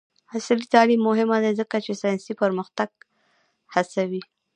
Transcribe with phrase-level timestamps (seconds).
[0.33, 2.89] عصري تعلیم مهم دی ځکه چې ساینسي پرمختګ
[3.73, 4.21] هڅوي.